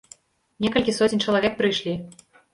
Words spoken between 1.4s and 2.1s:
прыйшлі.